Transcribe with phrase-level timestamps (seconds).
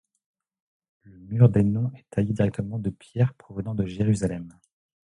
[1.03, 4.49] Le mur des Noms est taillé directement de pierres provenant de Jérusalem.